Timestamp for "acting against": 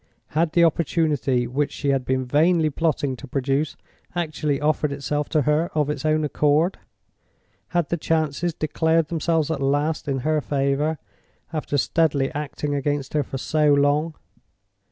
12.33-13.13